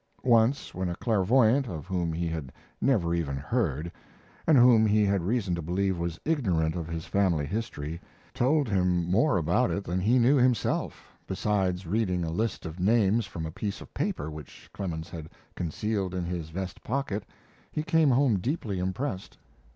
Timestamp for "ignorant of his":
6.25-7.05